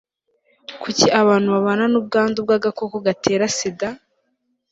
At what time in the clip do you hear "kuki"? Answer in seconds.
0.81-1.05